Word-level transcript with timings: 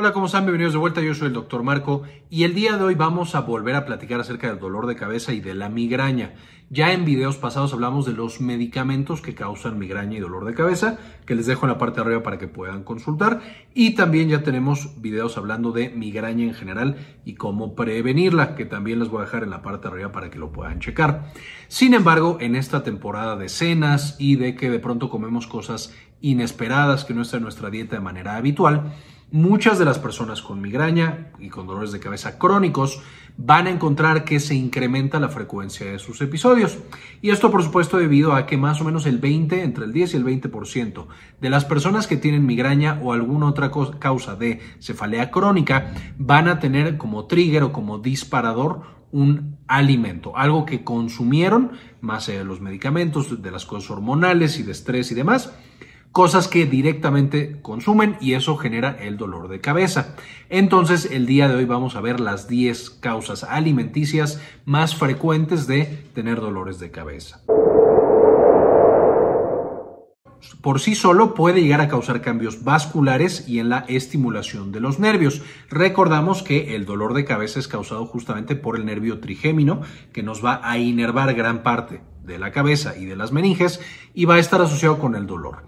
Hola, 0.00 0.14
¿cómo 0.14 0.24
están? 0.24 0.44
Bienvenidos 0.44 0.72
de 0.72 0.78
vuelta. 0.78 1.02
Yo 1.02 1.14
soy 1.14 1.26
el 1.26 1.34
doctor 1.34 1.62
Marco 1.62 2.04
y 2.30 2.44
el 2.44 2.54
día 2.54 2.78
de 2.78 2.84
hoy 2.84 2.94
vamos 2.94 3.34
a 3.34 3.40
volver 3.40 3.74
a 3.74 3.84
platicar 3.84 4.18
acerca 4.18 4.48
del 4.48 4.58
dolor 4.58 4.86
de 4.86 4.96
cabeza 4.96 5.34
y 5.34 5.40
de 5.40 5.52
la 5.52 5.68
migraña. 5.68 6.32
Ya 6.70 6.94
en 6.94 7.04
videos 7.04 7.36
pasados 7.36 7.74
hablamos 7.74 8.06
de 8.06 8.14
los 8.14 8.40
medicamentos 8.40 9.20
que 9.20 9.34
causan 9.34 9.78
migraña 9.78 10.16
y 10.16 10.20
dolor 10.20 10.46
de 10.46 10.54
cabeza, 10.54 10.98
que 11.26 11.34
les 11.34 11.44
dejo 11.44 11.66
en 11.66 11.72
la 11.72 11.76
parte 11.76 11.96
de 11.96 12.06
arriba 12.06 12.22
para 12.22 12.38
que 12.38 12.48
puedan 12.48 12.82
consultar. 12.82 13.42
Y 13.74 13.90
también 13.90 14.30
ya 14.30 14.42
tenemos 14.42 15.02
videos 15.02 15.36
hablando 15.36 15.70
de 15.70 15.90
migraña 15.90 16.44
en 16.44 16.54
general 16.54 16.96
y 17.26 17.34
cómo 17.34 17.74
prevenirla, 17.74 18.54
que 18.54 18.64
también 18.64 19.00
les 19.00 19.10
voy 19.10 19.20
a 19.20 19.24
dejar 19.26 19.42
en 19.42 19.50
la 19.50 19.60
parte 19.60 19.88
de 19.88 19.92
arriba 19.92 20.12
para 20.12 20.30
que 20.30 20.38
lo 20.38 20.50
puedan 20.50 20.80
checar. 20.80 21.30
Sin 21.68 21.92
embargo, 21.92 22.38
en 22.40 22.56
esta 22.56 22.82
temporada 22.84 23.36
de 23.36 23.50
cenas 23.50 24.16
y 24.18 24.36
de 24.36 24.54
que 24.54 24.70
de 24.70 24.78
pronto 24.78 25.10
comemos 25.10 25.46
cosas 25.46 25.94
inesperadas 26.22 27.04
que 27.04 27.12
no 27.12 27.20
están 27.20 27.38
en 27.38 27.44
nuestra 27.44 27.68
dieta 27.68 27.96
de 27.96 28.02
manera 28.02 28.36
habitual, 28.36 28.94
Muchas 29.32 29.78
de 29.78 29.84
las 29.84 30.00
personas 30.00 30.42
con 30.42 30.60
migraña 30.60 31.28
y 31.38 31.50
con 31.50 31.68
dolores 31.68 31.92
de 31.92 32.00
cabeza 32.00 32.36
crónicos 32.36 33.00
van 33.36 33.68
a 33.68 33.70
encontrar 33.70 34.24
que 34.24 34.40
se 34.40 34.56
incrementa 34.56 35.20
la 35.20 35.28
frecuencia 35.28 35.86
de 35.86 36.00
sus 36.00 36.20
episodios. 36.20 36.78
Y 37.22 37.30
esto 37.30 37.48
por 37.52 37.62
supuesto 37.62 37.96
debido 37.96 38.32
a 38.32 38.44
que 38.44 38.56
más 38.56 38.80
o 38.80 38.84
menos 38.84 39.06
el 39.06 39.18
20, 39.18 39.62
entre 39.62 39.84
el 39.84 39.92
10 39.92 40.14
y 40.14 40.16
el 40.16 40.24
20% 40.24 41.06
de 41.40 41.50
las 41.50 41.64
personas 41.64 42.08
que 42.08 42.16
tienen 42.16 42.44
migraña 42.44 42.98
o 43.02 43.12
alguna 43.12 43.46
otra 43.46 43.70
causa 44.00 44.34
de 44.34 44.58
cefalea 44.80 45.30
crónica 45.30 45.94
van 46.18 46.48
a 46.48 46.58
tener 46.58 46.96
como 46.96 47.26
trigger 47.26 47.62
o 47.62 47.72
como 47.72 47.98
disparador 47.98 48.82
un 49.12 49.58
alimento, 49.68 50.36
algo 50.36 50.66
que 50.66 50.82
consumieron, 50.82 51.70
más 52.00 52.28
allá 52.28 52.38
de 52.38 52.44
los 52.44 52.60
medicamentos, 52.60 53.40
de 53.40 53.50
las 53.52 53.64
cosas 53.64 53.90
hormonales 53.92 54.58
y 54.58 54.64
de 54.64 54.72
estrés 54.72 55.12
y 55.12 55.14
demás, 55.14 55.52
cosas 56.12 56.48
que 56.48 56.66
directamente 56.66 57.60
consumen 57.62 58.16
y 58.20 58.34
eso 58.34 58.56
genera 58.56 58.96
el 59.00 59.16
dolor 59.16 59.48
de 59.48 59.60
cabeza. 59.60 60.16
Entonces, 60.48 61.08
el 61.10 61.26
día 61.26 61.48
de 61.48 61.54
hoy 61.54 61.64
vamos 61.64 61.96
a 61.96 62.00
ver 62.00 62.20
las 62.20 62.48
10 62.48 62.90
causas 62.90 63.44
alimenticias 63.44 64.40
más 64.64 64.96
frecuentes 64.96 65.66
de 65.66 65.84
tener 66.14 66.40
dolores 66.40 66.78
de 66.78 66.90
cabeza. 66.90 67.40
Por 70.62 70.80
sí 70.80 70.94
solo 70.94 71.34
puede 71.34 71.62
llegar 71.62 71.80
a 71.80 71.88
causar 71.88 72.20
cambios 72.20 72.64
vasculares 72.64 73.48
y 73.48 73.60
en 73.60 73.68
la 73.68 73.84
estimulación 73.88 74.72
de 74.72 74.80
los 74.80 74.98
nervios. 74.98 75.42
Recordamos 75.70 76.42
que 76.42 76.74
el 76.76 76.86
dolor 76.86 77.14
de 77.14 77.24
cabeza 77.24 77.58
es 77.58 77.68
causado 77.68 78.04
justamente 78.06 78.56
por 78.56 78.76
el 78.76 78.84
nervio 78.84 79.20
trigémino 79.20 79.82
que 80.12 80.22
nos 80.22 80.44
va 80.44 80.60
a 80.62 80.78
inervar 80.78 81.34
gran 81.34 81.62
parte 81.62 82.02
de 82.24 82.38
la 82.38 82.52
cabeza 82.52 82.96
y 82.96 83.06
de 83.06 83.16
las 83.16 83.32
meninges 83.32 83.80
y 84.14 84.24
va 84.24 84.34
a 84.34 84.38
estar 84.38 84.60
asociado 84.60 84.98
con 84.98 85.14
el 85.14 85.26
dolor. 85.26 85.64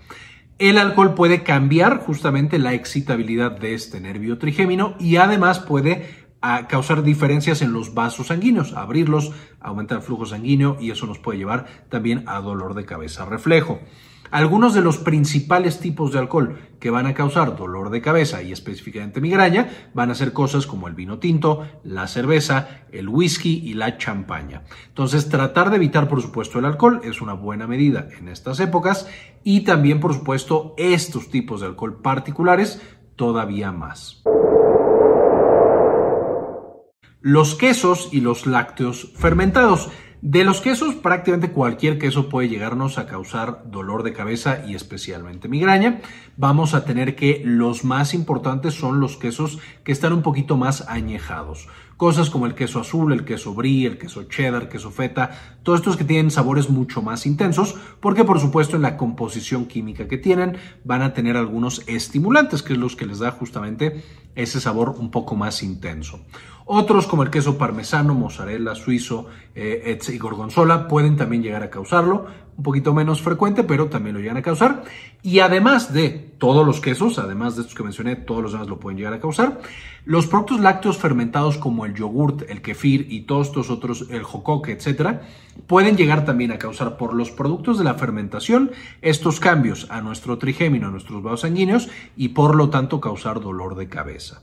El 0.63 0.79
alcohol 0.79 1.15
puede 1.15 1.43
cambiar 1.43 1.99
justamente 1.99 2.57
la 2.61 2.73
excitabilidad 2.73 3.51
de 3.51 3.75
este 3.75 4.01
nervio 4.01 4.39
trigémino 4.39 4.95
y 5.01 5.17
además 5.17 5.59
puede 5.59 6.09
ah, 6.41 6.69
causar 6.69 7.03
diferencias 7.03 7.63
en 7.63 7.73
los 7.73 7.95
vasos 7.95 8.29
sanguíneos, 8.29 8.73
abrirlos, 8.75 9.33
aumentar 9.59 9.99
el 9.99 10.05
flujo 10.05 10.25
sanguíneo 10.25 10.77
y 10.81 10.93
eso 10.93 11.05
nos 11.07 11.19
puede 11.19 11.39
llevar 11.39 11.67
también 11.89 12.23
a 12.29 12.41
dolor 12.41 12.75
de 12.75 12.85
cabeza 12.85 13.25
reflejo. 13.25 13.81
Algunos 14.33 14.72
de 14.72 14.80
los 14.80 14.97
principales 14.97 15.78
tipos 15.78 16.11
de 16.11 16.19
alcohol 16.19 16.58
que 16.80 16.88
van 16.88 17.05
a 17.05 17.12
causar 17.12 17.55
dolor 17.55 17.91
de 17.91 18.00
cabeza 18.00 18.42
y 18.42 18.50
específicamente 18.50 19.20
migraña 19.20 19.69
van 19.92 20.11
a 20.11 20.14
ser 20.14 20.33
cosas 20.33 20.66
como 20.66 20.88
el 20.88 20.94
vino 20.94 21.19
tinto, 21.19 21.66
la 21.84 22.08
cerveza, 22.08 22.86
el 22.92 23.10
whisky 23.10 23.60
y 23.62 23.75
la 23.75 23.98
champaña. 23.98 24.62
Entonces, 24.88 25.28
tratar 25.28 25.69
de 25.69 25.77
evitar, 25.77 26.08
por 26.08 26.22
supuesto, 26.22 26.58
el 26.58 26.64
alcohol 26.64 27.03
es 27.05 27.20
una 27.20 27.34
buena 27.34 27.66
medida 27.66 28.08
en 28.19 28.28
estas 28.28 28.58
épocas 28.60 29.06
y 29.44 29.64
también, 29.64 30.00
por 30.00 30.14
supuesto, 30.14 30.75
estos 30.78 31.28
tipos 31.28 31.60
de 31.60 31.66
alcohol 31.66 32.00
particulares 32.00 32.80
todavía 33.16 33.70
más. 33.70 34.22
Los 37.25 37.55
quesos 37.55 38.09
y 38.11 38.20
los 38.20 38.47
lácteos 38.47 39.12
fermentados. 39.15 39.91
De 40.22 40.43
los 40.43 40.60
quesos, 40.60 40.97
prácticamente 40.97 41.53
cualquier 41.53 41.97
queso 41.97 42.28
puede 42.28 42.49
llegarnos 42.49 42.99
a 42.99 43.06
causar 43.06 43.62
dolor 43.71 44.03
de 44.03 44.12
cabeza 44.12 44.65
y 44.66 44.75
especialmente 44.75 45.47
migraña. 45.49 46.00
Vamos 46.37 46.75
a 46.75 46.84
tener 46.84 47.15
que 47.15 47.41
los 47.44 47.84
más 47.84 48.12
importantes 48.12 48.75
son 48.75 48.99
los 48.99 49.16
quesos 49.16 49.60
que 49.84 49.93
están 49.93 50.12
un 50.12 50.22
poquito 50.22 50.56
más 50.56 50.88
añejados. 50.88 51.69
Cosas 51.97 52.28
como 52.28 52.47
el 52.47 52.56
queso 52.56 52.81
azul, 52.81 53.12
el 53.12 53.25
queso 53.25 53.54
brie, 53.54 53.87
el 53.87 53.99
queso 53.99 54.25
cheddar, 54.25 54.69
queso 54.69 54.91
feta, 54.91 55.59
todos 55.62 55.78
estos 55.78 55.97
que 55.97 56.04
tienen 56.04 56.33
sabores 56.33 56.71
mucho 56.71 57.03
más 57.03 57.27
intensos, 57.27 57.77
porque 58.00 58.25
por 58.25 58.41
supuesto 58.41 58.75
en 58.75 58.83
la 58.83 58.97
composición 58.97 59.66
química 59.66 60.09
que 60.09 60.19
tienen 60.19 60.56
van 60.83 61.03
a 61.03 61.12
tener 61.12 61.37
algunos 61.37 61.83
estimulantes, 61.87 62.65
que 62.65 62.72
es 62.72 62.78
los 62.81 62.97
que 62.97 63.06
les 63.06 63.21
da 63.21 63.31
justamente 63.31 64.03
ese 64.34 64.60
sabor 64.60 64.97
un 64.99 65.10
poco 65.10 65.37
más 65.37 65.62
intenso. 65.62 66.21
Otros 66.65 67.06
como 67.06 67.23
el 67.23 67.31
queso 67.31 67.59
parmesano, 67.59 68.15
mozzarella, 68.15 68.75
suizo 68.75 69.27
eh, 69.55 69.99
y 70.09 70.19
gorgonzola 70.19 70.89
pueden 70.89 71.17
también 71.17 71.43
llegar 71.43 71.62
a 71.62 71.71
causarlo, 71.71 72.27
un 72.56 72.62
poquito 72.62 72.95
menos 72.95 73.23
frecuente, 73.23 73.65
pero 73.65 73.87
también 73.87 74.15
lo 74.15 74.21
llegan 74.21 74.37
a 74.37 74.43
causar. 74.43 74.84
Y 75.22 75.41
además 75.41 75.93
de 75.93 76.11
todos 76.11 76.67
los 76.67 76.81
quesos, 76.81 77.19
además 77.19 77.56
de 77.56 77.62
estos 77.62 77.77
que 77.77 77.83
mencioné, 77.83 78.17
todos 78.17 78.43
los 78.43 78.53
demás 78.53 78.69
lo 78.69 78.78
pueden 78.78 78.99
llegar 78.99 79.15
a 79.15 79.21
causar. 79.21 79.61
Los 80.05 80.27
productos 80.27 80.61
lácteos 80.61 80.99
fermentados 80.99 81.59
como 81.59 81.87
el 81.87 81.95
yogurt, 81.95 82.43
el 82.51 82.61
kefir 82.62 83.06
y 83.11 83.22
todos 83.22 83.49
estos 83.49 83.71
otros, 83.71 84.06
el 84.11 84.22
jocoque, 84.22 84.72
etcétera, 84.72 85.22
pueden 85.67 85.97
llegar 85.97 86.25
también 86.25 86.53
a 86.53 86.59
causar 86.59 86.97
por 86.97 87.15
los 87.15 87.31
productos 87.31 87.78
de 87.78 87.84
la 87.84 87.95
fermentación 87.95 88.71
estos 89.01 89.41
cambios 89.41 89.87
a 89.91 90.01
nuestro 90.01 90.39
trigémino, 90.39 90.89
a 90.89 90.91
nuestros 90.91 91.22
vasos 91.22 91.43
sanguíneos 91.43 91.89
y 92.17 92.31
por 92.31 92.55
lo 92.55 92.71
tanto 92.71 93.01
causar 93.01 93.41
dolor 93.41 93.77
de 93.77 93.89
cabeza 93.89 94.43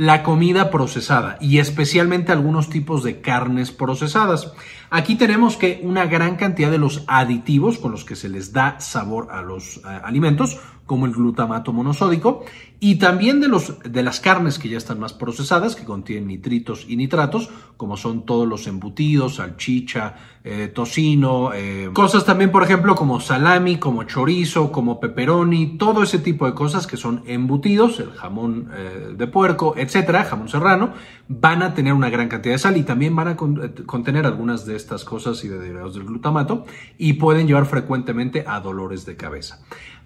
la 0.00 0.22
comida 0.22 0.70
procesada 0.70 1.36
y 1.42 1.58
especialmente 1.58 2.32
algunos 2.32 2.70
tipos 2.70 3.04
de 3.04 3.20
carnes 3.20 3.70
procesadas. 3.70 4.50
Aquí 4.88 5.14
tenemos 5.14 5.58
que 5.58 5.78
una 5.84 6.06
gran 6.06 6.36
cantidad 6.36 6.70
de 6.70 6.78
los 6.78 7.04
aditivos 7.06 7.76
con 7.76 7.92
los 7.92 8.06
que 8.06 8.16
se 8.16 8.30
les 8.30 8.54
da 8.54 8.80
sabor 8.80 9.28
a 9.30 9.42
los 9.42 9.76
eh, 9.76 9.80
alimentos, 10.02 10.58
como 10.86 11.06
el 11.06 11.12
glutamato 11.12 11.72
monosódico, 11.72 12.44
y 12.80 12.96
también 12.96 13.40
de, 13.40 13.46
los, 13.46 13.78
de 13.84 14.02
las 14.02 14.18
carnes 14.18 14.58
que 14.58 14.68
ya 14.68 14.78
están 14.78 14.98
más 14.98 15.12
procesadas, 15.12 15.76
que 15.76 15.84
contienen 15.84 16.26
nitritos 16.26 16.84
y 16.88 16.96
nitratos, 16.96 17.50
como 17.76 17.96
son 17.96 18.26
todos 18.26 18.48
los 18.48 18.66
embutidos, 18.66 19.36
salchicha, 19.36 20.16
eh, 20.42 20.66
tocino, 20.74 21.52
eh, 21.54 21.90
cosas 21.92 22.24
también, 22.24 22.50
por 22.50 22.64
ejemplo, 22.64 22.96
como 22.96 23.20
salami, 23.20 23.76
como 23.76 24.02
chorizo, 24.02 24.72
como 24.72 24.98
pepperoni, 24.98 25.78
todo 25.78 26.02
ese 26.02 26.18
tipo 26.18 26.46
de 26.46 26.54
cosas 26.54 26.88
que 26.88 26.96
son 26.96 27.22
embutidos, 27.26 28.00
el 28.00 28.10
jamón 28.10 28.68
de 29.16 29.26
puerco, 29.28 29.76
etcétera, 29.90 30.22
jamón 30.22 30.48
serrano, 30.48 30.92
van 31.26 31.64
a 31.64 31.74
tener 31.74 31.92
una 31.94 32.10
gran 32.10 32.28
cantidad 32.28 32.54
de 32.54 32.58
sal 32.58 32.76
y 32.76 32.84
también 32.84 33.16
van 33.16 33.26
a 33.26 33.36
contener 33.36 34.24
algunas 34.24 34.64
de 34.64 34.76
estas 34.76 35.04
cosas 35.04 35.42
y 35.44 35.48
de 35.48 35.58
derivados 35.58 35.94
del 35.94 36.04
glutamato 36.04 36.64
y 36.96 37.14
pueden 37.14 37.48
llevar 37.48 37.66
frecuentemente 37.66 38.44
a 38.46 38.60
dolores 38.60 39.04
de 39.04 39.16
cabeza. 39.16 39.58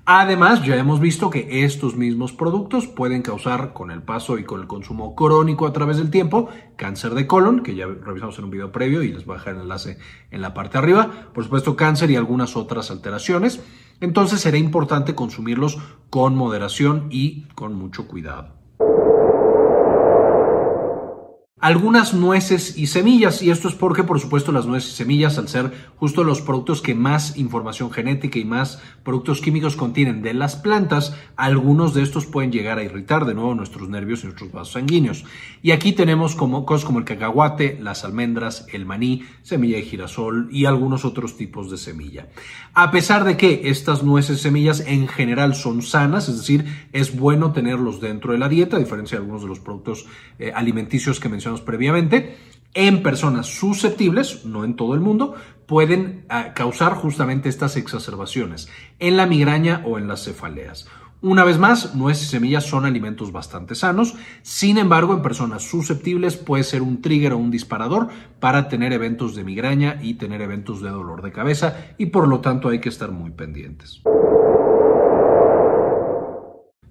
Además, 0.06 0.64
ya 0.64 0.76
hemos 0.76 1.00
visto 1.00 1.28
que 1.28 1.64
estos 1.64 1.96
mismos 1.96 2.32
productos 2.32 2.86
pueden 2.86 3.20
causar 3.20 3.74
con 3.74 3.90
el 3.90 4.02
paso 4.02 4.38
y 4.38 4.44
con 4.44 4.60
el 4.62 4.66
consumo 4.66 5.14
crónico 5.14 5.66
a 5.66 5.72
través 5.74 5.98
del 5.98 6.10
tiempo 6.10 6.48
cáncer 6.76 7.14
de 7.14 7.26
colon, 7.26 7.62
que 7.62 7.74
ya 7.74 7.86
revisamos 7.86 8.38
en 8.38 8.44
un 8.44 8.50
video 8.50 8.72
previo 8.72 9.02
y 9.02 9.12
les 9.12 9.26
voy 9.26 9.36
a 9.36 9.38
dejar 9.38 9.54
el 9.54 9.62
enlace 9.62 9.98
en 10.30 10.40
la 10.40 10.54
parte 10.54 10.72
de 10.72 10.78
arriba, 10.78 11.10
por 11.34 11.44
supuesto 11.44 11.76
cáncer 11.76 12.10
y 12.10 12.16
algunas 12.16 12.56
otras 12.56 12.90
alteraciones. 12.90 13.62
Entonces 14.00 14.40
será 14.40 14.56
importante 14.56 15.14
consumirlos 15.14 15.78
con 16.08 16.36
moderación 16.36 17.06
y 17.10 17.44
con 17.54 17.74
mucho 17.74 18.08
cuidado 18.08 18.63
algunas 21.64 22.12
nueces 22.12 22.76
y 22.76 22.88
semillas. 22.88 23.40
Y 23.40 23.48
esto 23.48 23.68
es 23.68 23.74
porque, 23.74 24.04
por 24.04 24.20
supuesto, 24.20 24.52
las 24.52 24.66
nueces 24.66 24.92
y 24.92 24.96
semillas, 24.96 25.38
al 25.38 25.48
ser 25.48 25.72
justo 25.96 26.22
los 26.22 26.42
productos 26.42 26.82
que 26.82 26.94
más 26.94 27.38
información 27.38 27.90
genética 27.90 28.38
y 28.38 28.44
más 28.44 28.82
productos 29.02 29.40
químicos 29.40 29.74
contienen 29.74 30.20
de 30.20 30.34
las 30.34 30.56
plantas, 30.56 31.16
algunos 31.36 31.94
de 31.94 32.02
estos 32.02 32.26
pueden 32.26 32.52
llegar 32.52 32.76
a 32.76 32.82
irritar 32.82 33.24
de 33.24 33.32
nuevo 33.32 33.54
nuestros 33.54 33.88
nervios 33.88 34.20
y 34.20 34.26
nuestros 34.26 34.52
vasos 34.52 34.74
sanguíneos. 34.74 35.24
Y 35.62 35.70
aquí 35.70 35.92
tenemos 35.92 36.34
como, 36.34 36.66
cosas 36.66 36.84
como 36.84 36.98
el 36.98 37.06
cacahuate, 37.06 37.78
las 37.80 38.04
almendras, 38.04 38.66
el 38.70 38.84
maní, 38.84 39.22
semilla 39.40 39.78
de 39.78 39.84
girasol 39.84 40.48
y 40.50 40.66
algunos 40.66 41.06
otros 41.06 41.38
tipos 41.38 41.70
de 41.70 41.78
semilla. 41.78 42.28
A 42.74 42.90
pesar 42.90 43.24
de 43.24 43.38
que 43.38 43.70
estas 43.70 44.02
nueces 44.02 44.40
y 44.40 44.42
semillas 44.42 44.80
en 44.80 45.08
general 45.08 45.54
son 45.54 45.80
sanas, 45.80 46.28
es 46.28 46.36
decir, 46.36 46.66
es 46.92 47.18
bueno 47.18 47.52
tenerlos 47.52 48.02
dentro 48.02 48.32
de 48.32 48.38
la 48.38 48.50
dieta, 48.50 48.76
a 48.76 48.80
diferencia 48.80 49.16
de 49.16 49.22
algunos 49.22 49.40
de 49.40 49.48
los 49.48 49.60
productos 49.60 50.04
eh, 50.38 50.52
alimenticios 50.54 51.18
que 51.20 51.30
mencionamos 51.30 51.53
previamente, 51.60 52.36
en 52.74 53.02
personas 53.02 53.46
susceptibles, 53.46 54.44
no 54.44 54.64
en 54.64 54.76
todo 54.76 54.94
el 54.94 55.00
mundo, 55.00 55.34
pueden 55.66 56.26
ah, 56.28 56.52
causar 56.54 56.94
justamente 56.94 57.48
estas 57.48 57.76
exacerbaciones 57.76 58.68
en 58.98 59.16
la 59.16 59.26
migraña 59.26 59.82
o 59.84 59.98
en 59.98 60.08
las 60.08 60.24
cefaleas. 60.24 60.86
Una 61.24 61.44
vez 61.44 61.58
más, 61.58 61.94
nueces 61.94 62.24
y 62.24 62.30
semillas 62.32 62.64
son 62.64 62.84
alimentos 62.84 63.32
bastante 63.32 63.74
sanos, 63.74 64.14
sin 64.42 64.76
embargo, 64.76 65.14
en 65.14 65.22
personas 65.22 65.62
susceptibles 65.62 66.36
puede 66.36 66.64
ser 66.64 66.82
un 66.82 67.00
trigger 67.00 67.32
o 67.32 67.38
un 67.38 67.50
disparador 67.50 68.08
para 68.40 68.68
tener 68.68 68.92
eventos 68.92 69.34
de 69.34 69.42
migraña 69.42 69.98
y 70.02 70.14
tener 70.14 70.42
eventos 70.42 70.82
de 70.82 70.90
dolor 70.90 71.22
de 71.22 71.32
cabeza 71.32 71.94
y 71.96 72.06
por 72.06 72.28
lo 72.28 72.40
tanto 72.40 72.68
hay 72.68 72.78
que 72.78 72.90
estar 72.90 73.10
muy 73.10 73.30
pendientes. 73.30 74.02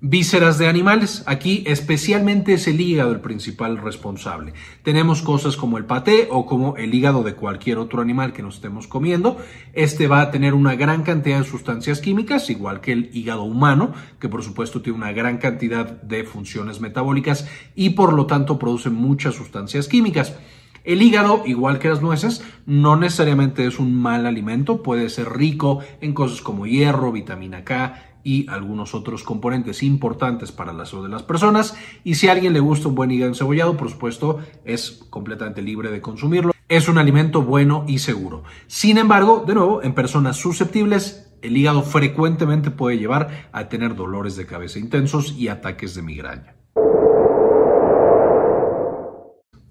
Vísceras 0.05 0.57
de 0.57 0.67
animales. 0.67 1.23
Aquí 1.27 1.63
especialmente 1.65 2.55
es 2.55 2.67
el 2.67 2.81
hígado 2.81 3.13
el 3.13 3.21
principal 3.21 3.77
responsable. 3.77 4.51
Tenemos 4.83 5.21
cosas 5.21 5.55
como 5.55 5.77
el 5.77 5.85
paté 5.85 6.27
o 6.29 6.45
como 6.45 6.75
el 6.75 6.93
hígado 6.93 7.23
de 7.23 7.35
cualquier 7.35 7.77
otro 7.77 8.01
animal 8.01 8.33
que 8.33 8.43
nos 8.43 8.55
estemos 8.55 8.85
comiendo. 8.85 9.37
Este 9.71 10.07
va 10.07 10.19
a 10.19 10.29
tener 10.29 10.55
una 10.55 10.75
gran 10.75 11.03
cantidad 11.03 11.39
de 11.39 11.45
sustancias 11.45 12.01
químicas, 12.01 12.49
igual 12.49 12.81
que 12.81 12.91
el 12.91 13.11
hígado 13.13 13.43
humano, 13.43 13.93
que 14.19 14.27
por 14.27 14.43
supuesto 14.43 14.81
tiene 14.81 14.97
una 14.97 15.13
gran 15.13 15.37
cantidad 15.37 16.01
de 16.01 16.25
funciones 16.25 16.81
metabólicas 16.81 17.47
y 17.73 17.91
por 17.91 18.11
lo 18.11 18.25
tanto 18.25 18.59
produce 18.59 18.89
muchas 18.89 19.35
sustancias 19.35 19.87
químicas. 19.87 20.35
El 20.83 21.01
hígado, 21.01 21.43
igual 21.45 21.79
que 21.79 21.87
las 21.87 22.01
nueces, 22.01 22.43
no 22.65 22.97
necesariamente 22.97 23.65
es 23.65 23.79
un 23.79 23.95
mal 23.95 24.25
alimento, 24.25 24.83
puede 24.83 25.09
ser 25.09 25.29
rico 25.29 25.79
en 26.01 26.13
cosas 26.13 26.41
como 26.41 26.67
hierro, 26.67 27.13
vitamina 27.13 27.63
K, 27.63 28.12
y 28.23 28.47
algunos 28.49 28.95
otros 28.95 29.23
componentes 29.23 29.83
importantes 29.83 30.51
para 30.51 30.73
la 30.73 30.85
salud 30.85 31.03
de 31.03 31.09
las 31.09 31.23
personas. 31.23 31.75
Y 32.03 32.15
si 32.15 32.27
a 32.27 32.31
alguien 32.31 32.53
le 32.53 32.59
gusta 32.59 32.87
un 32.87 32.95
buen 32.95 33.11
hígado 33.11 33.31
encebollado, 33.31 33.77
por 33.77 33.89
supuesto, 33.89 34.39
es 34.65 35.05
completamente 35.09 35.61
libre 35.61 35.91
de 35.91 36.01
consumirlo. 36.01 36.53
Es 36.69 36.87
un 36.87 36.97
alimento 36.97 37.41
bueno 37.41 37.85
y 37.87 37.99
seguro. 37.99 38.43
Sin 38.67 38.97
embargo, 38.97 39.43
de 39.45 39.53
nuevo, 39.53 39.83
en 39.83 39.93
personas 39.93 40.37
susceptibles, 40.37 41.33
el 41.41 41.57
hígado 41.57 41.83
frecuentemente 41.83 42.71
puede 42.71 42.97
llevar 42.97 43.49
a 43.51 43.67
tener 43.67 43.95
dolores 43.95 44.37
de 44.37 44.45
cabeza 44.45 44.79
intensos 44.79 45.35
y 45.37 45.49
ataques 45.49 45.93
de 45.93 46.01
migraña. 46.01 46.62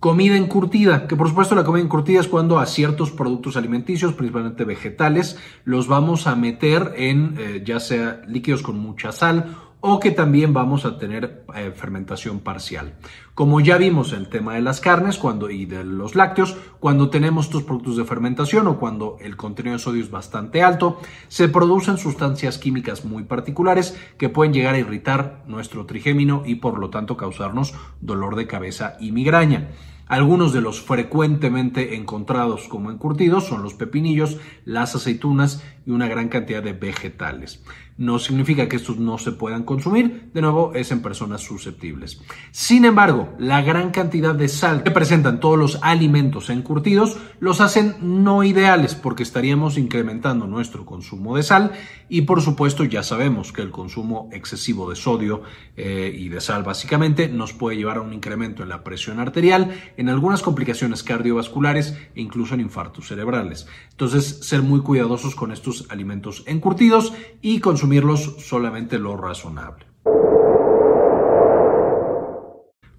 Comida 0.02 0.36
encurtida, 0.36 1.06
que 1.06 1.14
por 1.14 1.28
supuesto 1.28 1.54
la 1.54 1.62
comida 1.62 1.84
encurtida 1.84 2.18
es 2.18 2.26
cuando 2.26 2.58
a 2.58 2.66
ciertos 2.66 3.12
productos 3.12 3.56
alimenticios, 3.56 4.14
principalmente 4.14 4.64
vegetales, 4.64 5.38
los 5.64 5.86
vamos 5.86 6.26
a 6.26 6.34
meter 6.34 6.92
en 6.96 7.36
eh, 7.38 7.62
ya 7.64 7.78
sea 7.78 8.20
líquidos 8.26 8.64
con 8.64 8.80
mucha 8.80 9.12
sal 9.12 9.54
o 9.78 10.00
que 10.00 10.10
también 10.10 10.52
vamos 10.52 10.86
a 10.86 10.98
tener 10.98 11.44
eh, 11.54 11.70
fermentación 11.70 12.40
parcial. 12.40 12.94
Como 13.36 13.60
ya 13.60 13.76
vimos 13.78 14.12
el 14.12 14.28
tema 14.28 14.54
de 14.54 14.62
las 14.62 14.80
carnes 14.80 15.18
cuando, 15.18 15.50
y 15.50 15.66
de 15.66 15.84
los 15.84 16.16
lácteos, 16.16 16.56
cuando 16.80 17.08
tenemos 17.08 17.46
estos 17.46 17.62
productos 17.62 17.96
de 17.96 18.04
fermentación 18.04 18.66
o 18.66 18.80
cuando 18.80 19.18
el 19.20 19.36
contenido 19.36 19.76
de 19.76 19.82
sodio 19.84 20.02
es 20.02 20.10
bastante 20.10 20.64
alto, 20.64 21.00
se 21.28 21.48
producen 21.48 21.96
sustancias 21.96 22.58
químicas 22.58 23.04
muy 23.04 23.22
particulares 23.22 23.96
que 24.18 24.28
pueden 24.28 24.52
llegar 24.52 24.74
a 24.74 24.78
irritar 24.78 25.44
nuestro 25.46 25.86
trigémino 25.86 26.42
y 26.44 26.56
por 26.56 26.80
lo 26.80 26.90
tanto 26.90 27.16
causarnos 27.16 27.72
dolor 28.00 28.34
de 28.34 28.48
cabeza 28.48 28.96
y 28.98 29.12
migraña. 29.12 29.68
Algunos 30.12 30.52
de 30.52 30.60
los 30.60 30.82
frecuentemente 30.82 31.94
encontrados 31.96 32.68
como 32.68 32.90
encurtidos 32.90 33.46
son 33.46 33.62
los 33.62 33.72
pepinillos, 33.72 34.36
las 34.66 34.94
aceitunas 34.94 35.62
y 35.86 35.90
una 35.90 36.08
gran 36.08 36.28
cantidad 36.28 36.62
de 36.62 36.72
vegetales. 36.72 37.62
No 37.98 38.18
significa 38.18 38.68
que 38.68 38.76
estos 38.76 38.96
no 38.96 39.18
se 39.18 39.32
puedan 39.32 39.64
consumir, 39.64 40.30
de 40.32 40.40
nuevo 40.40 40.72
es 40.74 40.90
en 40.92 41.02
personas 41.02 41.42
susceptibles. 41.42 42.22
Sin 42.50 42.84
embargo, 42.84 43.34
la 43.38 43.60
gran 43.60 43.90
cantidad 43.90 44.34
de 44.34 44.48
sal 44.48 44.82
que 44.82 44.90
presentan 44.90 45.40
todos 45.40 45.58
los 45.58 45.78
alimentos 45.82 46.48
encurtidos 46.48 47.18
los 47.38 47.60
hacen 47.60 47.96
no 48.00 48.44
ideales 48.44 48.94
porque 48.94 49.22
estaríamos 49.22 49.76
incrementando 49.76 50.46
nuestro 50.46 50.86
consumo 50.86 51.36
de 51.36 51.42
sal 51.42 51.72
y 52.08 52.22
por 52.22 52.40
supuesto 52.40 52.84
ya 52.84 53.02
sabemos 53.02 53.52
que 53.52 53.62
el 53.62 53.70
consumo 53.70 54.28
excesivo 54.32 54.88
de 54.88 54.96
sodio 54.96 55.42
eh, 55.76 56.14
y 56.16 56.28
de 56.28 56.40
sal 56.40 56.62
básicamente 56.62 57.28
nos 57.28 57.52
puede 57.52 57.76
llevar 57.76 57.98
a 57.98 58.02
un 58.02 58.12
incremento 58.12 58.62
en 58.62 58.68
la 58.68 58.84
presión 58.84 59.20
arterial, 59.20 59.70
en 59.96 60.08
algunas 60.08 60.42
complicaciones 60.42 61.02
cardiovasculares 61.02 61.96
e 62.14 62.20
incluso 62.20 62.54
en 62.54 62.60
infartos 62.60 63.08
cerebrales. 63.08 63.66
Entonces, 63.90 64.40
ser 64.42 64.62
muy 64.62 64.80
cuidadosos 64.80 65.34
con 65.34 65.52
estos 65.52 65.71
alimentos 65.88 66.42
encurtidos 66.46 67.12
y 67.40 67.60
consumirlos 67.60 68.36
solamente 68.38 68.98
lo 68.98 69.16
razonable. 69.16 69.91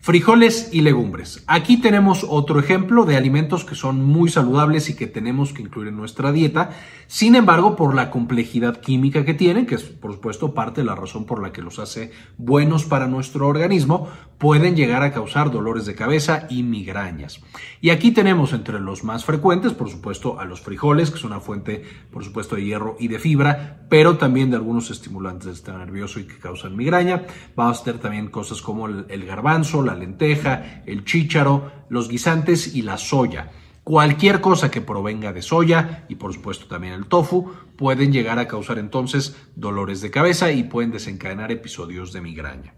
Frijoles 0.06 0.68
y 0.74 0.82
legumbres. 0.82 1.46
Aquí 1.48 1.78
tenemos 1.78 2.26
otro 2.28 2.60
ejemplo 2.60 3.06
de 3.06 3.16
alimentos 3.16 3.64
que 3.64 3.74
son 3.74 4.04
muy 4.04 4.30
saludables 4.30 4.90
y 4.90 4.98
que 4.98 5.08
tenemos 5.08 5.54
que 5.54 5.62
incluir 5.62 5.88
en 5.88 5.96
nuestra 5.96 6.34
dieta. 6.34 6.72
Sin 7.08 7.36
embargo, 7.36 7.78
por 7.78 7.96
la 7.96 8.12
complejidad 8.12 8.82
química 8.82 9.24
que 9.24 9.34
tienen, 9.34 9.66
que 9.66 9.76
es 9.76 9.84
por 9.84 10.12
supuesto 10.12 10.54
parte 10.54 10.82
de 10.82 10.88
la 10.88 10.96
razón 10.96 11.26
por 11.26 11.42
la 11.42 11.54
que 11.54 11.62
los 11.62 11.80
hace 11.80 12.12
buenos 12.38 12.84
para 12.84 13.08
nuestro 13.08 13.48
organismo, 13.48 14.10
pueden 14.40 14.76
llegar 14.76 15.04
a 15.04 15.14
causar 15.14 15.52
dolores 15.52 15.86
de 15.86 15.96
cabeza 15.96 16.48
y 16.50 16.64
migrañas. 16.64 17.40
Y 17.80 17.92
aquí 17.92 18.12
tenemos 18.12 18.52
entre 18.52 18.82
los 18.82 19.06
más 19.06 19.24
frecuentes, 19.24 19.72
por 19.72 19.90
supuesto, 19.90 20.38
a 20.38 20.44
los 20.44 20.60
frijoles, 20.60 21.12
que 21.12 21.18
son 21.18 21.32
una 21.32 21.40
fuente, 21.40 21.82
por 22.12 22.26
supuesto, 22.26 22.58
de 22.58 22.66
hierro 22.66 22.98
y 23.00 23.08
de 23.08 23.20
fibra, 23.20 23.86
pero 23.90 24.18
también 24.18 24.50
de 24.50 24.58
algunos 24.58 24.92
estimulantes 24.92 25.46
del 25.46 25.56
sistema 25.56 25.78
nervioso 25.78 26.20
y 26.20 26.26
que 26.26 26.40
causan 26.40 26.76
migraña. 26.76 27.24
Vamos 27.56 27.80
a 27.80 27.84
tener 27.86 28.02
también 28.02 28.28
cosas 28.28 28.62
como 28.62 28.90
el 28.90 29.26
garbanzo, 29.26 29.82
lenteja, 29.95 30.84
el 30.86 31.06
chícharo, 31.06 31.72
los 31.90 32.10
guisantes 32.10 32.75
y 32.75 32.81
la 32.81 32.98
soya. 32.98 33.51
Cualquier 33.84 34.40
cosa 34.40 34.72
que 34.72 34.81
provenga 34.81 35.34
de 35.34 35.42
soya 35.42 36.06
y 36.07 36.16
por 36.16 36.34
supuesto 36.34 36.68
también 36.68 36.94
el 36.94 37.07
tofu 37.07 37.51
pueden 37.75 38.13
llegar 38.13 38.40
a 38.40 38.48
causar 38.48 38.80
entonces 38.80 39.36
dolores 39.56 40.00
de 40.01 40.10
cabeza 40.10 40.51
y 40.51 40.63
pueden 40.63 40.92
desencadenar 40.92 41.51
episodios 41.51 42.13
de 42.13 42.22
migraña. 42.22 42.74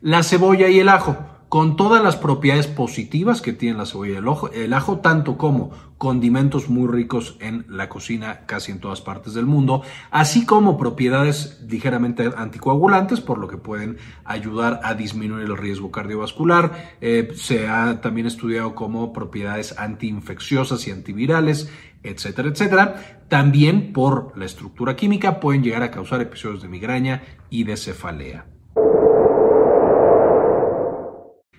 La 0.00 0.22
cebolla 0.22 0.68
y 0.68 0.78
el 0.78 0.88
ajo 0.88 1.37
con 1.48 1.76
todas 1.76 2.02
las 2.02 2.16
propiedades 2.16 2.66
positivas 2.66 3.40
que 3.40 3.52
tiene 3.52 3.78
la 3.78 3.86
cebolla 3.86 4.14
y 4.14 4.60
el, 4.60 4.72
ajo, 4.74 4.98
tanto 4.98 5.38
como 5.38 5.70
condimentos 5.96 6.68
muy 6.68 6.86
ricos 6.88 7.36
en 7.40 7.64
la 7.68 7.88
cocina 7.88 8.40
casi 8.46 8.70
en 8.70 8.80
todas 8.80 9.00
partes 9.00 9.34
del 9.34 9.46
mundo, 9.46 9.82
así 10.10 10.44
como 10.44 10.76
propiedades 10.76 11.60
ligeramente 11.68 12.30
anticoagulantes, 12.36 13.20
por 13.20 13.38
lo 13.38 13.48
que 13.48 13.56
pueden 13.56 13.96
ayudar 14.24 14.80
a 14.84 14.94
disminuir 14.94 15.44
el 15.44 15.56
riesgo 15.56 15.90
cardiovascular. 15.90 16.96
Eh, 17.00 17.32
se 17.34 17.66
ha 17.66 18.00
también 18.00 18.26
estudiado 18.26 18.74
como 18.74 19.12
propiedades 19.12 19.78
antiinfecciosas 19.78 20.86
y 20.86 20.90
antivirales, 20.90 21.70
etcétera, 22.02 22.50
etcétera. 22.50 23.24
También 23.28 23.92
por 23.92 24.36
la 24.36 24.44
estructura 24.44 24.96
química 24.96 25.40
pueden 25.40 25.62
llegar 25.62 25.82
a 25.82 25.90
causar 25.90 26.20
episodios 26.20 26.62
de 26.62 26.68
migraña 26.68 27.22
y 27.50 27.64
de 27.64 27.76
cefalea 27.76 28.57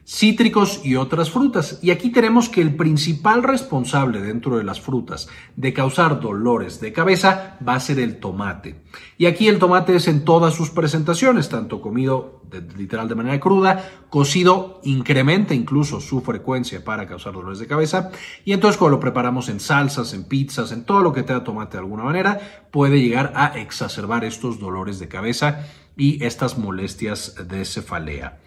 cítricos 0.10 0.82
y 0.84 0.96
otras 0.96 1.30
frutas. 1.30 1.78
Y 1.84 1.92
aquí 1.92 2.10
tenemos 2.10 2.50
que 2.50 2.62
el 2.62 2.76
principal 2.76 3.44
responsable 3.44 4.22
dentro 4.22 4.58
de 4.58 4.64
las 4.64 4.82
frutas 4.82 5.30
de 5.56 5.72
causar 5.72 6.20
dolores 6.20 6.82
de 6.82 6.92
cabeza 6.92 7.58
va 7.66 7.76
a 7.76 7.80
ser 7.80 8.00
el 8.00 8.20
tomate. 8.20 8.81
Y 9.19 9.28
aquí 9.28 9.48
el 9.48 9.60
tomate 9.60 9.95
es 9.95 10.07
en 10.07 10.26
todas 10.26 10.56
sus 10.56 10.72
presentaciones, 10.72 11.50
tanto 11.50 11.80
comido 11.80 12.42
literal 12.76 13.07
de 13.07 13.14
manera 13.14 13.40
cruda, 13.40 13.88
cocido 14.10 14.81
incrementa 14.83 15.54
incluso 15.54 16.02
su 16.02 16.22
frecuencia 16.22 16.83
para 16.83 17.06
causar 17.07 17.33
dolores 17.33 17.60
de 17.60 17.68
cabeza. 17.68 18.10
Y 18.45 18.54
entonces 18.54 18.80
cuando 18.80 18.98
lo 18.98 19.02
preparamos 19.02 19.48
en 19.48 19.60
salsas, 19.60 20.14
en 20.14 20.24
pizzas, 20.24 20.72
en 20.72 20.86
todo 20.86 21.04
lo 21.04 21.14
que 21.14 21.22
tenga 21.22 21.44
tomate 21.44 21.74
de 21.74 21.83
alguna 21.83 22.04
manera, 22.04 22.66
puede 22.72 23.00
llegar 23.00 23.33
a 23.36 23.60
exacerbar 23.60 24.26
estos 24.26 24.60
dolores 24.60 24.98
de 24.98 25.07
cabeza 25.07 25.68
y 25.95 26.24
estas 26.24 26.57
molestias 26.57 27.36
de 27.48 27.64
cefalea. 27.64 28.40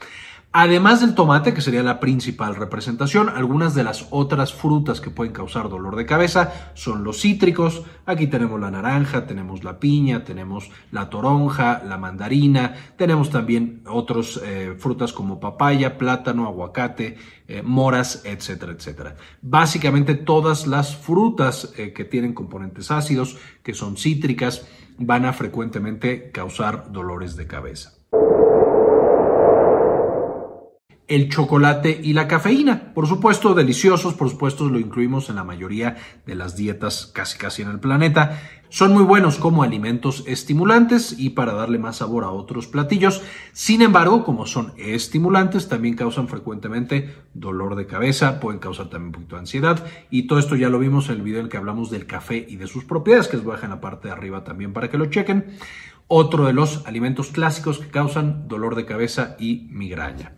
Además 0.55 1.01
del 1.01 1.15
tomate, 1.15 1.55
que 1.55 1.63
sería 1.63 1.83
la 1.83 1.99
principal 1.99 2.55
representación, 2.55 3.31
algunas 3.31 3.75
de 3.75 3.85
las 3.85 4.09
otras 4.11 4.53
frutas 4.53 5.01
que 5.01 5.09
pueden 5.09 5.33
causar 5.33 5.71
dolor 5.71 5.97
de 5.97 6.05
cabeza 6.05 6.73
son 6.75 7.05
los 7.05 7.23
cítricos. 7.23 7.85
Aquí 8.05 8.27
tenemos 8.27 8.61
la 8.61 8.71
naranja, 8.71 9.25
tenemos 9.25 9.65
la 9.65 9.81
piña, 9.81 10.25
tenemos 10.25 10.71
la 10.91 11.09
toronja, 11.09 11.83
la 11.89 11.97
mandarina, 11.97 12.75
tenemos 12.99 13.31
también 13.31 13.83
otras 13.87 14.39
eh, 14.45 14.75
frutas 14.79 15.15
como 15.15 15.41
papaya, 15.41 15.97
plátano, 15.97 16.47
aguacate, 16.47 17.17
eh, 17.49 17.63
moras, 17.63 18.21
etcétera, 18.27 18.73
etcétera. 18.73 19.17
Básicamente 19.41 20.17
todas 20.17 20.67
las 20.67 20.95
frutas 20.95 21.73
eh, 21.79 21.95
que 21.95 22.05
tienen 22.05 22.35
componentes 22.35 22.91
ácidos, 22.91 23.39
que 23.63 23.73
son 23.73 23.97
cítricas, 23.97 24.67
van 24.99 25.25
a 25.25 25.33
frecuentemente 25.33 26.31
causar 26.31 26.93
dolores 26.93 27.37
de 27.37 27.47
cabeza 27.47 28.02
el 31.15 31.29
chocolate 31.29 32.01
y 32.03 32.15
la 32.15 32.27
cafeína. 32.27 32.95
Por 32.95 33.07
supuesto, 33.07 33.53
deliciosos, 33.53 34.15
por 34.15 34.31
supuesto, 34.31 34.67
lo 34.71 34.79
incluimos 34.79 35.29
en 35.29 35.37
la 35.37 35.45
mayoría 35.45 35.99
de 36.25 36.35
las 36.35 36.57
dietas 36.57 37.07
casi 37.13 37.37
casi 37.37 37.61
en 37.61 37.69
el 37.69 37.81
planeta. 37.81 38.41
Son 38.71 38.95
muy 38.95 39.03
buenos 39.03 39.37
como 39.37 39.63
alimentos 39.63 40.25
estimulantes 40.27 41.15
y 41.19 41.31
para 41.31 41.53
darle 41.53 41.79
más 41.79 41.97
sabor 41.97 42.25
a 42.25 42.31
otros 42.31 42.67
platillos. 42.67 43.23
Sin 43.53 43.83
embargo, 43.83 44.25
como 44.25 44.47
son 44.47 44.73
estimulantes, 44.79 45.69
también 45.69 45.97
causan 45.97 46.29
frecuentemente 46.29 47.15
dolor 47.35 47.77
de 47.77 47.87
cabeza, 47.87 48.41
pueden 48.41 48.59
causar 48.59 48.89
también 48.89 49.09
un 49.09 49.13
poquito 49.13 49.37
de 49.37 49.41
ansiedad. 49.41 49.85
Y 50.09 50.23
todo 50.23 50.39
esto 50.39 50.57
ya 50.57 50.71
lo 50.71 50.79
vimos 50.79 51.11
en 51.11 51.17
el 51.17 51.23
video 51.23 51.41
en 51.41 51.45
el 51.45 51.51
que 51.51 51.59
hablamos 51.59 51.91
del 51.91 52.07
café 52.07 52.47
y 52.49 52.57
de 52.57 52.67
sus 52.67 52.85
propiedades, 52.85 53.29
que 53.29 53.37
les 53.37 53.45
voy 53.45 53.53
a 53.53 53.57
dejar 53.57 53.69
en 53.69 53.77
la 53.77 53.81
parte 53.83 54.09
de 54.09 54.15
arriba 54.15 54.45
también 54.45 54.73
para 54.73 54.89
que 54.89 54.97
lo 54.97 55.05
chequen. 55.05 55.45
Otro 56.09 56.47
de 56.47 56.55
los 56.55 56.87
alimentos 56.87 57.29
clásicos 57.29 57.79
que 57.79 57.91
causan 57.91 58.49
dolor 58.49 58.77
de 58.77 58.87
cabeza 58.87 59.37
y 59.39 59.69
migraña. 59.71 60.33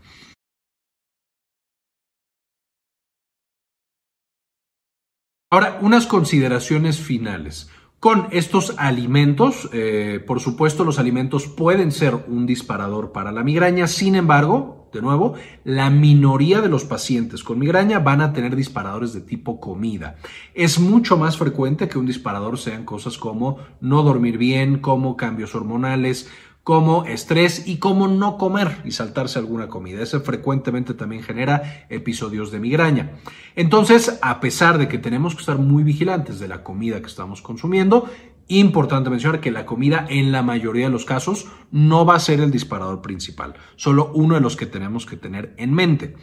Ahora, 5.54 5.78
unas 5.82 6.08
consideraciones 6.08 6.98
finales. 6.98 7.70
con 8.00 8.26
estos 8.32 8.74
alimentos. 8.76 9.70
Eh, 9.72 10.22
por 10.26 10.40
supuesto, 10.40 10.84
los 10.84 10.98
alimentos 10.98 11.46
pueden 11.46 11.90
ser 11.90 12.14
un 12.28 12.44
disparador 12.44 13.12
para 13.12 13.32
la 13.32 13.42
migraña, 13.42 13.86
sin 13.86 14.14
embargo, 14.14 14.90
de 14.92 15.00
nuevo, 15.00 15.34
la 15.64 15.88
minoría 15.88 16.60
de 16.60 16.68
los 16.68 16.84
pacientes 16.84 17.42
con 17.42 17.58
migraña 17.58 18.00
van 18.00 18.20
a 18.20 18.34
tener 18.34 18.56
disparadores 18.56 19.14
de 19.14 19.22
tipo 19.22 19.58
comida. 19.58 20.16
Es 20.52 20.78
mucho 20.78 21.16
más 21.16 21.38
frecuente 21.38 21.88
que 21.88 21.98
un 21.98 22.04
disparador 22.04 22.58
sean 22.58 22.84
cosas 22.84 23.16
como 23.16 23.58
no 23.80 24.02
dormir 24.02 24.36
bien, 24.36 24.80
como 24.80 25.16
cambios 25.16 25.54
hormonales, 25.54 26.28
como 26.64 27.04
estrés 27.04 27.68
y 27.68 27.76
como 27.76 28.08
no 28.08 28.38
comer 28.38 28.80
y 28.84 28.90
saltarse 28.90 29.38
alguna 29.38 29.68
comida. 29.68 30.02
Ese 30.02 30.20
frecuentemente 30.20 30.94
también 30.94 31.22
genera 31.22 31.86
episodios 31.90 32.50
de 32.50 32.58
migraña. 32.58 33.12
Entonces, 33.54 34.18
a 34.22 34.40
pesar 34.40 34.78
de 34.78 34.88
que 34.88 34.98
tenemos 34.98 35.34
que 35.34 35.40
estar 35.40 35.58
muy 35.58 35.84
vigilantes 35.84 36.40
de 36.40 36.48
la 36.48 36.64
comida 36.64 37.00
que 37.00 37.06
estamos 37.06 37.42
consumiendo, 37.42 38.08
Importante 38.48 39.08
mencionar 39.08 39.40
que 39.40 39.50
la 39.50 39.64
comida 39.64 40.06
en 40.10 40.30
la 40.30 40.42
mayoría 40.42 40.84
de 40.84 40.92
los 40.92 41.06
casos 41.06 41.46
no 41.70 42.04
va 42.04 42.16
a 42.16 42.20
ser 42.20 42.40
el 42.40 42.50
disparador 42.50 43.00
principal, 43.00 43.54
solo 43.76 44.12
uno 44.14 44.34
de 44.34 44.42
los 44.42 44.54
que 44.54 44.66
tenemos 44.66 45.06
que 45.06 45.16
tener 45.16 45.54
en 45.56 45.72
mente. 45.72 46.14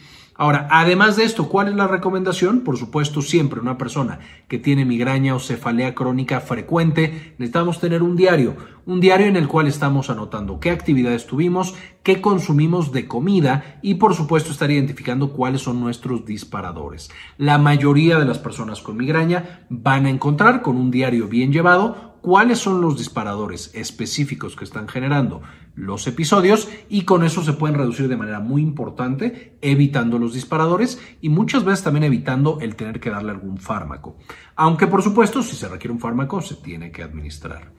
Ahora, 0.42 0.68
además 0.72 1.18
de 1.18 1.24
esto, 1.24 1.48
¿cuál 1.48 1.68
es 1.68 1.76
la 1.76 1.86
recomendación? 1.86 2.62
Por 2.62 2.76
supuesto, 2.76 3.22
siempre 3.22 3.60
una 3.60 3.78
persona 3.78 4.18
que 4.48 4.58
tiene 4.58 4.86
migraña 4.86 5.36
o 5.36 5.40
cefalea 5.40 5.94
crónica 5.94 6.40
frecuente, 6.42 7.36
necesitamos 7.38 7.80
tener 7.80 8.02
un 8.02 8.16
diario, 8.16 8.56
un 8.88 9.00
diario 9.00 9.28
en 9.28 9.36
el 9.36 9.48
cual 9.48 9.68
estamos 9.68 10.10
anotando 10.10 10.60
qué 10.60 10.72
actividades 10.72 11.28
tuvimos, 11.28 11.76
qué 12.02 12.22
consumimos 12.22 12.92
de 12.92 13.08
comida 13.08 13.78
y 13.84 13.94
por 13.94 14.16
supuesto 14.16 14.50
estar 14.50 14.72
identificando 14.72 15.32
cuáles 15.32 15.62
son 15.62 15.80
nuestros 15.80 16.26
disparadores. 16.26 17.12
La 17.38 17.60
mayoría 17.60 18.18
de 18.18 18.26
las 18.26 18.40
personas 18.40 18.82
con 18.82 18.98
migraña 18.98 19.68
van 19.70 20.08
a 20.08 20.10
encontrar 20.10 20.64
con 20.64 20.76
un 20.76 20.90
diario 20.90 21.28
bien 21.28 21.54
llevado 21.54 22.11
cuáles 22.22 22.60
son 22.60 22.82
los 22.82 22.98
disparadores 22.98 23.72
específicos 23.74 24.56
que 24.56 24.64
están 24.64 24.88
generando 24.88 25.42
los 25.76 26.06
episodios 26.08 26.70
y 26.90 27.04
con 27.04 27.24
eso 27.24 27.44
se 27.44 27.54
pueden 27.54 27.78
reducir 27.78 28.08
de 28.08 28.18
manera 28.18 28.40
muy 28.40 28.62
importante, 28.62 29.58
evitando 29.62 30.20
los 30.20 30.34
disparadores 30.34 31.00
y 31.22 31.30
muchas 31.30 31.64
veces 31.64 31.84
también 31.84 32.04
evitando 32.04 32.60
el 32.62 32.76
tener 32.76 33.00
que 33.00 33.10
darle 33.10 33.32
algún 33.32 33.58
fármaco. 33.58 34.18
Aunque 34.56 34.88
por 34.88 35.02
supuesto, 35.02 35.42
si 35.42 35.56
se 35.56 35.68
requiere 35.68 35.94
un 35.94 36.00
fármaco, 36.00 36.42
se 36.42 36.56
tiene 36.56 36.92
que 36.92 37.04
administrar. 37.04 37.72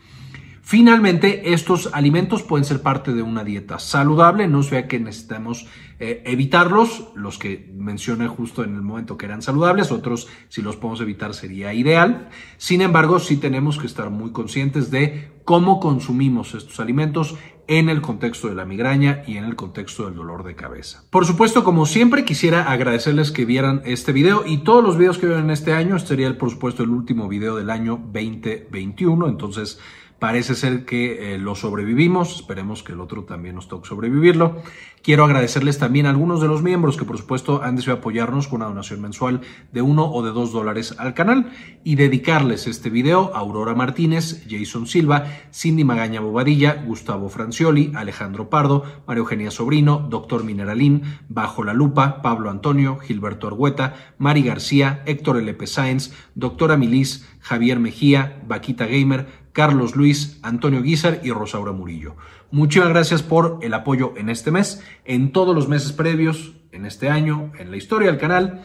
Finalmente, 0.64 1.52
estos 1.52 1.90
alimentos 1.92 2.44
pueden 2.44 2.64
ser 2.64 2.82
parte 2.82 3.12
de 3.12 3.20
una 3.20 3.42
dieta 3.42 3.80
saludable, 3.80 4.46
no 4.46 4.62
sea 4.62 4.86
que 4.86 5.00
necesitamos 5.00 5.66
eh, 5.98 6.22
evitarlos, 6.24 7.08
los 7.16 7.36
que 7.36 7.68
mencioné 7.76 8.28
justo 8.28 8.62
en 8.62 8.76
el 8.76 8.82
momento 8.82 9.16
que 9.16 9.26
eran 9.26 9.42
saludables, 9.42 9.90
otros 9.90 10.28
si 10.48 10.62
los 10.62 10.76
podemos 10.76 11.00
evitar 11.00 11.34
sería 11.34 11.74
ideal. 11.74 12.28
Sin 12.58 12.80
embargo, 12.80 13.18
sí 13.18 13.38
tenemos 13.38 13.76
que 13.76 13.86
estar 13.86 14.10
muy 14.10 14.30
conscientes 14.30 14.92
de 14.92 15.32
cómo 15.44 15.80
consumimos 15.80 16.54
estos 16.54 16.78
alimentos 16.78 17.36
en 17.66 17.88
el 17.88 18.00
contexto 18.00 18.48
de 18.48 18.54
la 18.54 18.64
migraña 18.64 19.22
y 19.26 19.38
en 19.38 19.44
el 19.44 19.56
contexto 19.56 20.04
del 20.04 20.14
dolor 20.14 20.44
de 20.44 20.54
cabeza. 20.54 21.04
Por 21.10 21.26
supuesto, 21.26 21.64
como 21.64 21.86
siempre, 21.86 22.24
quisiera 22.24 22.70
agradecerles 22.70 23.32
que 23.32 23.44
vieran 23.44 23.82
este 23.84 24.12
video 24.12 24.44
y 24.46 24.58
todos 24.58 24.84
los 24.84 24.96
videos 24.96 25.18
que 25.18 25.26
vieron 25.26 25.50
este 25.50 25.72
año. 25.72 25.96
Este 25.96 26.10
sería, 26.10 26.36
por 26.38 26.50
supuesto, 26.50 26.82
el 26.82 26.90
último 26.90 27.28
video 27.28 27.56
del 27.56 27.70
año 27.70 28.00
2021. 28.12 29.28
Entonces, 29.28 29.80
Parece 30.22 30.54
ser 30.54 30.84
que 30.84 31.34
eh, 31.34 31.38
lo 31.38 31.56
sobrevivimos, 31.56 32.36
esperemos 32.36 32.84
que 32.84 32.92
el 32.92 33.00
otro 33.00 33.24
también 33.24 33.56
nos 33.56 33.66
toque 33.66 33.88
sobrevivirlo. 33.88 34.62
Quiero 35.02 35.24
agradecerles 35.24 35.80
también 35.80 36.06
a 36.06 36.10
algunos 36.10 36.40
de 36.40 36.46
los 36.46 36.62
miembros 36.62 36.96
que 36.96 37.04
por 37.04 37.18
supuesto 37.18 37.60
han 37.60 37.74
decidido 37.74 37.96
apoyarnos 37.96 38.46
con 38.46 38.60
una 38.60 38.68
donación 38.68 39.00
mensual 39.00 39.40
de 39.72 39.82
uno 39.82 40.08
o 40.08 40.22
de 40.22 40.30
dos 40.30 40.52
dólares 40.52 40.94
al 40.96 41.14
canal 41.14 41.50
y 41.82 41.96
dedicarles 41.96 42.68
este 42.68 42.88
video 42.88 43.34
a 43.34 43.40
Aurora 43.40 43.74
Martínez, 43.74 44.46
Jason 44.48 44.86
Silva, 44.86 45.26
Cindy 45.52 45.82
Magaña 45.82 46.20
Bobadilla, 46.20 46.84
Gustavo 46.86 47.28
Francioli, 47.28 47.90
Alejandro 47.96 48.48
Pardo, 48.48 48.84
María 49.08 49.22
Eugenia 49.22 49.50
Sobrino, 49.50 50.06
Doctor 50.08 50.44
Mineralín, 50.44 51.02
Bajo 51.28 51.64
la 51.64 51.74
Lupa, 51.74 52.22
Pablo 52.22 52.48
Antonio, 52.48 52.98
Gilberto 52.98 53.48
Argueta, 53.48 54.14
Mari 54.18 54.44
García, 54.44 55.02
Héctor 55.04 55.38
L.P. 55.38 55.66
Sáenz, 55.66 56.12
Doctora 56.36 56.76
Milis, 56.76 57.26
Javier 57.40 57.80
Mejía, 57.80 58.40
Vaquita 58.46 58.86
Gamer, 58.86 59.41
Carlos 59.52 59.96
Luis, 59.96 60.38
Antonio 60.42 60.82
Guizar 60.82 61.20
y 61.22 61.30
Rosaura 61.30 61.72
Murillo. 61.72 62.16
Muchas 62.50 62.88
gracias 62.88 63.22
por 63.22 63.58
el 63.62 63.74
apoyo 63.74 64.14
en 64.16 64.28
este 64.28 64.50
mes, 64.50 64.82
en 65.04 65.32
todos 65.32 65.54
los 65.54 65.68
meses 65.68 65.92
previos, 65.92 66.52
en 66.72 66.86
este 66.86 67.08
año, 67.08 67.52
en 67.58 67.70
la 67.70 67.76
historia 67.76 68.08
del 68.08 68.18
canal. 68.18 68.62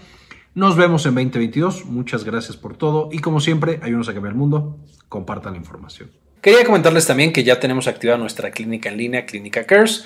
Nos 0.56 0.76
vemos 0.76 1.06
en 1.06 1.14
2022. 1.14 1.86
Muchas 1.86 2.24
gracias 2.24 2.58
por 2.58 2.76
todo 2.76 3.10
y 3.12 3.20
como 3.20 3.40
siempre, 3.40 3.80
ayúdenos 3.84 4.10
a 4.10 4.14
cambiar 4.14 4.34
el 4.34 4.40
mundo. 4.40 4.78
Compartan 5.08 5.54
la 5.54 5.60
información. 5.60 6.10
Quería 6.42 6.64
comentarles 6.64 7.06
también 7.06 7.34
que 7.34 7.44
ya 7.44 7.60
tenemos 7.60 7.88
activada 7.88 8.18
nuestra 8.18 8.52
clínica 8.52 8.90
en 8.90 8.98
línea, 8.98 9.26
Clínica 9.26 9.66
Cares. 9.66 10.06